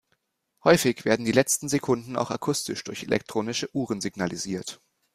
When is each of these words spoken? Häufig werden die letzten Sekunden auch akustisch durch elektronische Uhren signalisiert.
Häufig 0.63 1.05
werden 1.05 1.25
die 1.27 1.31
letzten 1.31 1.69
Sekunden 1.69 2.15
auch 2.15 2.31
akustisch 2.31 2.83
durch 2.83 3.03
elektronische 3.03 3.69
Uhren 3.75 4.01
signalisiert. 4.01 4.81